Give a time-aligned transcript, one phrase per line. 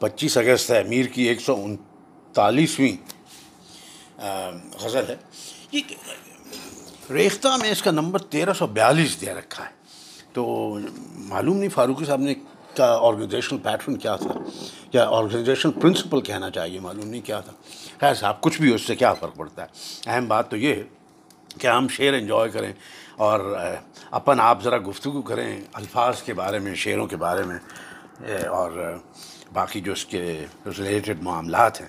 [0.00, 2.96] پچیس اگست ہے، امیر کی ایک سو انتالیسویں
[4.80, 5.16] غزل ہے۔
[5.72, 5.80] یہ
[7.10, 9.70] ریختہ میں اس کا نمبر تیرہ سو بیالیس دیا رکھا ہے۔
[10.32, 10.74] تو
[11.14, 12.34] معلوم نہیں، فاروقی صاحب نے
[12.76, 14.32] کا آرگنائزیشنل پیٹرن کیا تھا؟
[14.92, 17.52] یا آرگنائزیشن پرنسپل کہنا چاہیے، معلوم نہیں کیا تھا۔
[18.00, 19.66] خیر صاحب، کچھ بھی اس سے کیا فرق پڑتا ہے؟
[20.06, 20.82] اہم بات تو یہ ہے
[21.58, 22.72] کہ ہم شعر انجوائے کریں
[23.16, 23.58] اور
[24.10, 27.58] اپن آپ ذرا گفتگو کریں الفاظ کے بارے میں، شعروں کے بارے میں
[28.46, 28.98] اور
[29.52, 31.88] باقی جو اس کے ریلیٹڈ معاملات ہیں،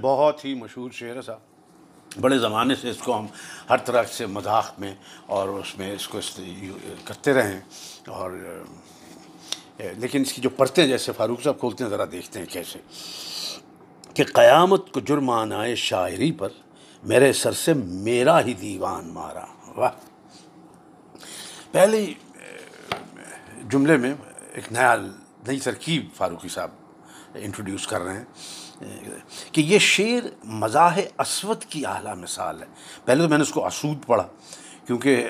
[0.00, 1.38] بہت ہی مشہور شعر صاحب۔
[2.20, 3.26] بڑے زمانے سے اس کو ہم
[3.70, 4.94] ہر طرح سے مذاق میں
[5.26, 6.20] اور اس میں اس کو
[7.04, 7.60] کرتے رہیں
[8.08, 8.30] اور،
[9.78, 12.78] لیکن اس کی جو پرتیں جیسے فاروق صاحب کھولتے ہیں، ذرا دیکھتے ہیں کیسے۔
[14.14, 16.48] کہ قیامت کو جرمان آئے شاعری پر
[17.02, 19.44] میرے سر سے میرا ہی دیوان مارا۔
[19.76, 19.90] واہ۔
[21.72, 22.14] پہلے
[23.68, 24.14] جملے میں
[24.52, 24.96] ایک نیا
[25.46, 26.70] نئی ترکیب فاروقی صاحب
[27.34, 28.24] انٹروڈیوس کر رہے ہیں،
[29.52, 30.28] کہ یہ شعر
[30.60, 32.66] مزاح اسود کی اعلیٰ مثال ہے۔
[33.04, 34.26] پہلے تو میں نے اس کو اسود پڑھا،
[34.86, 35.28] کیونکہ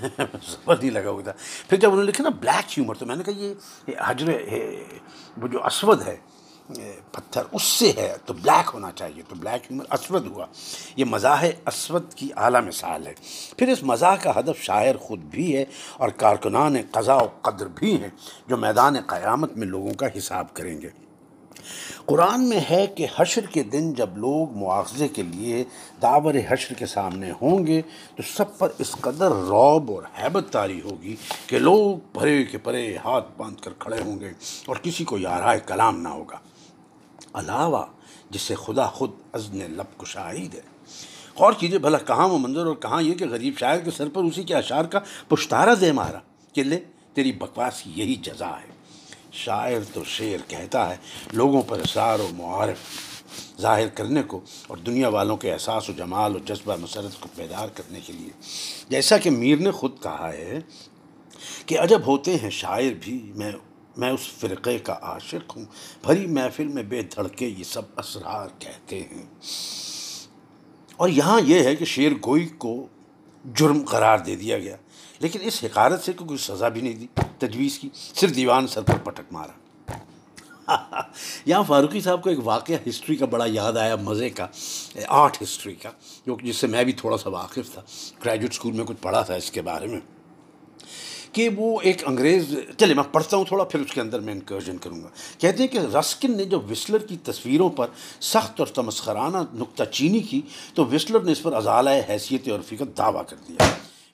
[0.00, 1.32] زبر نہیں لگا ہوا تھا
[1.68, 4.28] پھر جب انہوں نے لکھا نا بلیک ہیومر، تو میں نے کہا یہ حجر
[5.42, 6.16] وہ جو اسود ہے
[7.12, 10.46] پتھر، اس سے ہے، تو بلیک ہونا چاہیے، تو بلیک ہیومر اسود ہوا۔
[10.96, 13.12] یہ مزاح اسود کی اعلیٰ مثال ہے۔
[13.56, 15.64] پھر اس مزاح کا ہدف شاعر خود بھی ہے
[15.96, 18.08] اور کارکنان قضاء و قدر بھی ہیں
[18.46, 20.88] جو میدان قیامت میں لوگوں کا حساب کریں گے۔
[22.06, 25.64] قرآن میں ہے کہ حشر کے دن جب لوگ مواخذے کے لیے
[26.02, 27.82] دعور حشر کے سامنے ہوں گے،
[28.16, 32.96] تو سب پر اس قدر روب اور حیبت تاری ہوگی کہ لوگ پرے کے پرے
[32.96, 34.32] ہاتھ باندھ کر کھڑے ہوں گے
[34.66, 36.36] اور کسی کو یارائے کلام نہ ہوگا۔
[37.34, 37.86] علاوہ
[38.30, 40.60] جسے خدا خود ازن لب کو شاہد ہے۔
[41.38, 44.22] غور کیجیے بھلا کہاں وہ منظر اور کہاں یہ کہ غریب شاعر کے سر پر
[44.22, 46.18] اسی کے اشعار کا پشتارہ دے مارا۔
[46.52, 46.80] کہ لے،
[47.14, 48.80] تیری بکواس یہی جزا ہے۔
[49.32, 50.96] شاعر تو شعر کہتا ہے،
[51.32, 52.76] لوگوں پر اثار و معارف
[53.60, 57.68] ظاہر کرنے کو اور دنیا والوں کے احساس و جمال و جذبہ مسرت کو بیدار
[57.68, 58.30] کرنے کے لیے۔
[58.88, 60.60] جیسا کہ میر نے خود کہا ہے
[61.66, 63.52] کہ عجب ہوتے ہیں شاعر بھی، میں
[63.96, 65.64] میں اس فرقے کا عاشق ہوں،
[66.02, 69.26] بھری محفل میں بے دھڑکے یہ سب اسرار کہتے ہیں۔
[70.96, 72.86] اور یہاں یہ ہے کہ شعر گوئی کو
[73.56, 74.76] جرم قرار دے دیا گیا،
[75.18, 77.06] لیکن اس حقارت سے کوئی سزا بھی نہیں دی،
[77.38, 79.52] تجویز کی، صرف دیوان سر پر پٹک مارا۔
[81.44, 84.46] یہاں فاروقی صاحب کو ایک واقعہ ہسٹری کا بڑا یاد آیا، مزے کا
[85.08, 85.90] آرٹ ہسٹری کا،
[86.26, 87.82] جو جس سے میں بھی تھوڑا سا واقف تھا
[88.24, 90.00] گریجویٹ اسکول میں کچھ پڑھا تھا اس کے بارے میں۔
[91.32, 94.78] کہ وہ ایک انگریز، چلے میں پڑھتا ہوں تھوڑا، پھر اس کے اندر میں انکرجن
[94.78, 95.08] کروں گا۔
[95.38, 97.86] کہتے ہیں کہ رسکن نے جو وسلر کی تصویروں پر
[98.20, 100.40] سخت اور تمسخرانہ نکتہ چینی کی،
[100.74, 103.68] تو وسلر نے اس پر ازالہ حیثیت اور فکر دعویٰ کر دیا۔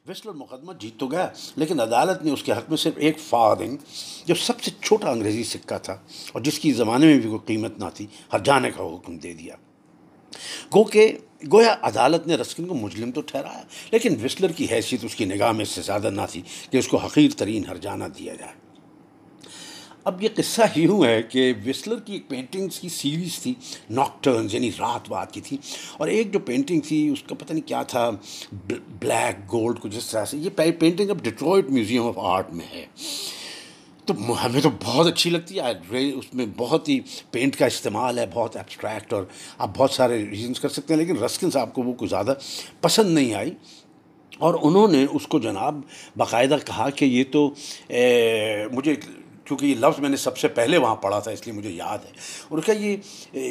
[0.06, 3.76] وسلر مقدمہ جیت تو گیا، لیکن عدالت نے اس کے حق میں صرف ایک فارنگ
[4.26, 5.97] جو سب سے چھوٹا انگریزی سکہ تھا،
[6.32, 9.32] اور جس کی زمانے میں بھی کوئی قیمت نہ تھی، ہر جانے کا حکم دے
[9.32, 9.56] دیا۔
[10.75, 11.12] گو کہ
[11.43, 15.53] گویا عدالت نے رسکن کو مجرم تو ٹھہرایا، لیکن وسلر کی حیثیت اس کی نگاہ
[15.53, 18.65] میں اس سے زیادہ نہ تھی کہ اس کو حقیر ترین ہرجانہ دیا جائے۔
[20.05, 23.55] اب یہ قصہ یوں ہے کہ وسلر کی ایک پینٹنگز کی سیریز تھی
[23.91, 25.57] ناکٹرنز یعنی رات بات کی تھی،
[25.97, 28.11] اور ایک جو پینٹنگ تھی، اس کا پتہ نہیں کیا تھا
[28.53, 32.87] بلیک گولڈ کو جس طرح سے، یہ پینٹنگ اب ڈیٹروئٹ میوزیم آف آرٹ میں ہے۔
[34.06, 37.00] تو ہمیں تو بہت اچھی لگتی ہے۔ اس میں بہت ہی
[37.31, 39.25] پینٹ کا استعمال ہے، بہت ایبسٹریکٹ اور
[39.59, 42.34] آپ بہت سارے ریزنس کر سکتے ہیں، لیکن رسکن صاحب کو وہ کوئی زیادہ
[42.81, 43.53] پسند نہیں آئی۔
[44.39, 45.81] اور انہوں نے اس کو جناب
[46.17, 47.49] باقاعدہ کہا کہ یہ تو
[48.72, 48.94] مجھے
[49.47, 51.99] کیونکہ یہ لفظ میں نے سب سے پہلے وہاں پڑھا تھا، اس لیے مجھے یاد
[51.99, 52.11] ہے۔
[52.49, 52.97] اور کیا یہ،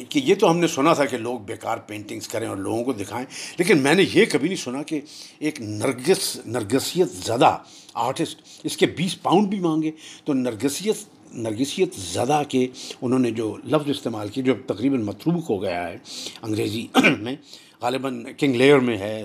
[0.10, 2.94] کہ یہ تو ہم نے سنا تھا کہ لوگ بیکار پینٹنگز کریں اور لوگوں کو
[2.94, 3.26] دکھائیں،
[3.58, 5.02] لیکن میں نے یہ کبھی نہیں سنا کہ
[5.40, 7.58] ایک نرگس، نرگسیت زدہ
[7.94, 9.92] آرٹسٹ اس کے بیس پاؤنڈ بھی مانگے۔
[10.26, 10.96] تو نرگسیت
[11.34, 12.68] نرگسیت زدہ کے
[13.02, 15.98] انہوں نے جو لفظ استعمال کیے جو تقریباً متروک ہو گیا ہے
[16.42, 16.88] انگریزی
[17.20, 17.36] میں،
[17.82, 19.24] غالباً کنگ لیئر میں ہے،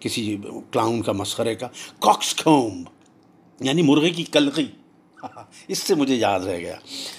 [0.00, 0.36] کسی
[0.70, 1.68] کلاؤن کا مسخرے کا
[1.98, 2.82] کاکس کھوم
[3.60, 4.66] یعنی مرغے کی کلقی
[5.68, 6.76] اس سے مجھے یاد رہ گیا۔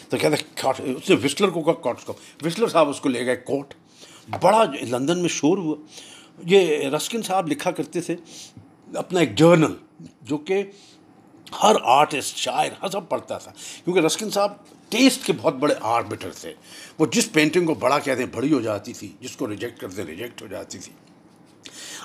[0.09, 2.13] تو کہتے اس نے وسلر کو کہا کاٹس کو.
[2.45, 3.73] وسلر صاحب اس کو لے گئے کوٹ
[4.41, 5.75] بڑا لندن میں شور ہوا۔
[6.45, 8.15] یہ رسکن صاحب لکھا کرتے تھے
[8.95, 9.73] اپنا ایک جرنل
[10.21, 10.63] جو کہ
[11.63, 13.51] ہر آرٹسٹ، شاعر، ہر سب پڑھتا تھا۔
[13.83, 14.51] کیونکہ رسکن صاحب
[14.89, 16.53] ٹیسٹ کے بہت بڑے آربٹر تھے۔
[16.99, 20.05] وہ جس پینٹنگ کو بڑا کہتے ہیں، بڑی ہو جاتی تھی، جس کو ریجیکٹ کرتے
[20.05, 20.93] ریجیکٹ ہو جاتی تھی۔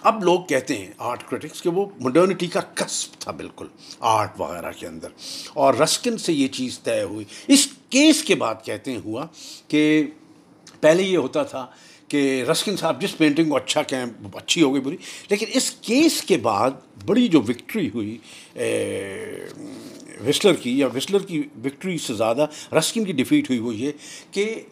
[0.02, 3.66] اب لوگ کہتے ہیں آرٹ کرٹکس کہ وہ مڈرنٹی کا قصب تھا بالکل
[4.00, 5.08] آرٹ وغیرہ کے اندر۔
[5.54, 9.26] اور رسکن سے یہ چیز طے ہوئی۔ اس کیس کے بعد کہتے ہیں، ہوا
[9.68, 10.06] کہ
[10.80, 11.66] پہلے یہ ہوتا تھا
[12.08, 14.04] کہ رسکن صاحب، جس پینٹنگ کو اچھا کہیں،
[14.34, 14.96] اچھی ہو گئی بری،
[15.30, 16.70] لیکن اس کیس کے بعد
[17.06, 18.18] بڑی جو وکٹری ہوئی
[20.28, 23.92] وسلر کی، یا وسلر کی وکٹری سے زیادہ رسکن کی ڈیفیٹ ہوئی، وہ یہ
[24.30, 24.62] کہ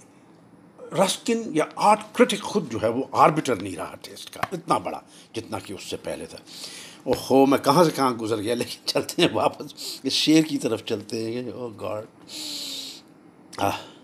[0.92, 5.00] رسکن یا آرٹ کرٹک خود جو ہے وہ آربٹر نہیں رہا ٹیسٹ کا، اتنا بڑا
[5.34, 6.38] جتنا کہ اس سے پہلے تھا۔
[7.04, 10.58] او ہو میں کہاں سے کہاں گزر گیا، لیکن چلتے ہیں واپس، اس شیر کی
[10.58, 12.04] طرف چلتے ہیں۔ oh oh God
[13.56, 13.95] ah.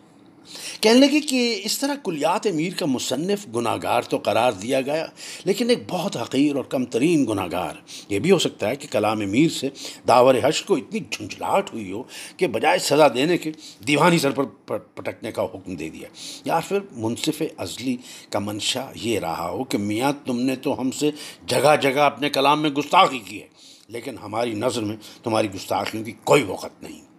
[0.83, 5.05] کہنے لگے کہ اس طرح کلیات امیر کا مصنف گناہ گار تو قرار دیا گیا،
[5.45, 7.75] لیکن ایک بہت حقیر اور کم ترین گناہ گار
[8.09, 9.69] یہ بھی ہو سکتا ہے کہ کلام امیر سے
[10.09, 12.03] داور حش کو اتنی جھنجھلاہٹ ہوئی ہو
[12.37, 13.53] کہ بجائے سزا دینے کے
[13.89, 16.09] دیوانی سر پر پٹکنے کا حکم دے دیا۔
[16.45, 17.97] یا پھر منصف ازلی
[18.31, 21.11] کا منشا یہ رہا ہو کہ میاں تم نے تو ہم سے
[21.47, 23.47] جگہ جگہ اپنے کلام میں گستاخی کی ہے،
[23.89, 27.12] لیکن ہماری نظر میں تمہاری گستاخیوں کی کوئی وقت نہیں۔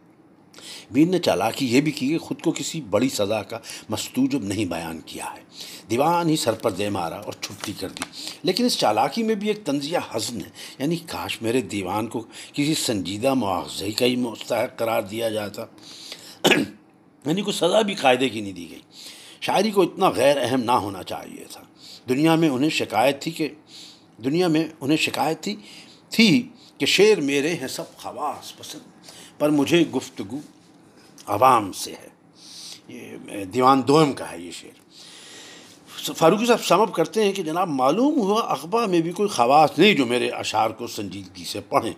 [0.91, 3.59] میر نے چالاکی یہ بھی کی کہ خود کو کسی بڑی سزا کا
[3.89, 5.41] مستوجب نہیں بیان کیا ہے۔
[5.89, 8.03] دیوان ہی سر پر دے مارا اور چھٹی کر دی۔
[8.43, 10.49] لیکن اس چالاکی میں بھی ایک تنزیہ حزن ہے۔
[10.79, 12.21] یعنی کاش میرے دیوان کو
[12.53, 15.65] کسی سنجیدہ معاوضے کا ہی مستحق قرار دیا جاتا۔
[17.25, 18.79] یعنی کوئی سزا بھی قاعدے کی نہیں دی گئی۔
[19.41, 21.61] شاعری کو اتنا غیر اہم نہ ہونا چاہیے تھا۔
[22.09, 23.49] دنیا میں انہیں شکایت تھی کہ
[24.23, 25.55] دنیا میں انہیں شکایت تھی
[26.09, 28.81] تھی کہ شعر میرے ہیں سب خواص پسند۔
[29.39, 30.39] پر مجھے گفتگو
[31.25, 32.07] عوام سے ہے۔
[32.87, 34.83] یہ دیوان دوم کا ہے یہ شعر۔
[36.13, 39.93] فاروقی صاحب سمپ کرتے ہیں کہ جناب معلوم ہوا اخبار میں بھی کوئی خواص نہیں
[39.93, 41.93] جو میرے اشعار کو سنجیدگی سے پڑھیں۔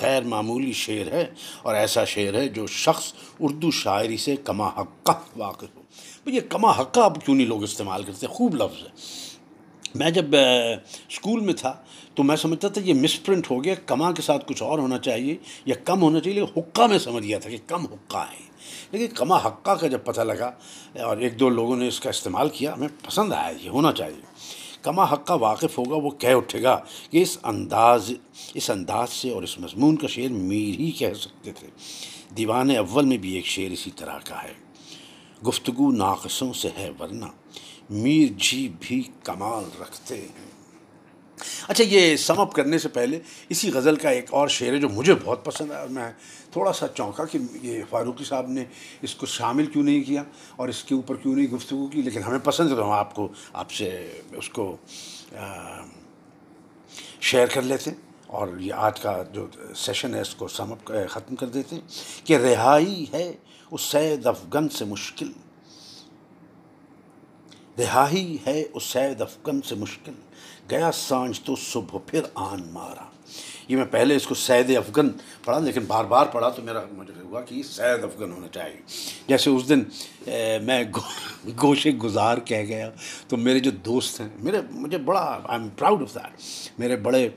[0.00, 1.26] غیر معمولی شعر ہے
[1.62, 5.82] اور ایسا شعر ہے جو شخص اردو شاعری سے کما حقہ واقف ہو۔
[6.26, 8.88] یہ کما حقہ اب کیوں نہیں لوگ استعمال کرتے؟ خوب لفظ ہے۔
[9.94, 10.24] میں جب
[11.08, 11.76] اسکول میں تھا
[12.14, 14.98] تو میں سمجھتا تھا یہ مس پرنٹ ہو گیا کما کے ساتھ کچھ اور ہونا
[14.98, 18.52] چاہیے، یا کم ہونا چاہیے، لیکن حقہ میں سمجھ گیا تھا کہ کم حقہ ہے۔
[18.90, 20.52] لیکن کما حقہ کا جب پتہ لگا
[21.02, 24.22] اور ایک دو لوگوں نے اس کا استعمال کیا، ہمیں پسند آیا، یہ ہونا چاہیے۔
[24.82, 26.80] کما حقہ واقف ہوگا، وہ کہہ اٹھے گا
[27.10, 28.12] کہ اس انداز
[28.54, 31.68] اس انداز سے اور اس مضمون کا شعر میر ہی کہہ سکتے تھے۔
[32.36, 34.71] دیوان اول میں بھی ایک شعر اسی طرح کا ہے۔
[35.46, 37.26] گفتگو ناقصوں سے ہے، ورنہ
[37.90, 40.50] میر جی بھی کمال رکھتے ہیں۔
[41.68, 43.18] اچھا یہ سم اپ کرنے سے پہلے
[43.48, 46.10] اسی غزل کا ایک اور شعر ہے جو مجھے بہت پسند ہے اور میں
[46.52, 48.64] تھوڑا سا چونکا کہ یہ فاروقی صاحب نے
[49.02, 50.22] اس کو شامل کیوں نہیں کیا
[50.56, 53.14] اور اس کے اوپر کیوں نہیں گفتگو کی، لیکن ہمیں پسند ہے تو ہم آپ
[53.14, 53.88] کو، آپ سے
[54.32, 54.76] اس کو
[57.20, 59.46] شیئر کر لیتے ہیں۔ اور یہ آج کا جو
[59.76, 61.82] سیشن ہے، اس کو سم اپ ختم کر دیتے ہیں
[62.24, 63.32] کہ رہائی ہے،
[63.70, 65.32] اس سید افغن سے مشکل۔
[67.78, 70.12] رہائی ہے اس سید افغن سے مشکل۔
[70.70, 73.04] گیا سانج تو صبح، پھر آن مارا۔
[73.68, 75.08] یہ میں پہلے اس کو سید افغن
[75.44, 78.80] پڑھا، لیکن بار بار پڑھا تو میرا مجھے ہوا کہ یہ سید افغن ہونا چاہیے۔
[79.28, 79.82] جیسے اس دن
[80.62, 80.84] میں
[81.62, 82.90] گوشے گزار کہہ گیا۔
[83.28, 86.40] تو میرے جو دوست ہیں، میرے، مجھے بڑا I am proud of that
[86.78, 87.28] میرے بڑے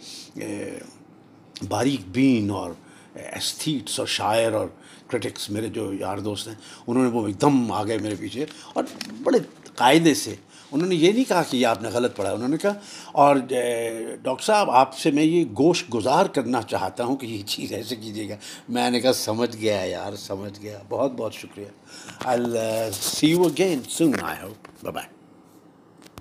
[1.69, 2.71] باریک بین اور
[3.13, 4.67] ایستھیٹس اور شاعر اور
[5.07, 6.55] کرٹکس میرے جو یار دوست ہیں،
[6.87, 8.83] انہوں نے وہ ایک دم آ گئے میرے پیچھے اور
[9.23, 9.39] بڑے
[9.75, 10.35] قاعدے سے۔
[10.71, 12.73] انہوں نے یہ نہیں کہا کہ یہ آپ نے غلط پڑھا انہوں نے کہا،
[13.11, 13.35] اور
[14.21, 17.95] ڈاکٹر صاحب، آپ سے میں یہ گوشت گزار کرنا چاہتا ہوں کہ یہ چیز ایسے
[17.95, 18.35] کیجیے گا۔
[18.69, 21.65] میں نے کہا، سمجھ گیا یار، سمجھ گیا۔ بہت بہت شکریہ۔
[22.25, 22.39] I
[22.93, 25.14] see you again soon I hope bye